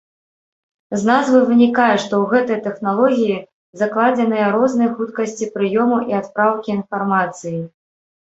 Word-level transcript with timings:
З 0.99 1.07
назвы 1.09 1.39
вынікае, 1.49 1.89
што 2.03 2.13
ў 2.23 2.29
гэтай 2.31 2.57
тэхналогіі 2.67 3.35
закладзеныя 3.81 4.47
розныя 4.55 4.89
хуткасці 5.01 5.49
прыёму 5.57 5.97
і 6.13 6.19
адпраўкі 6.21 6.69
інфармацыі. 6.77 7.61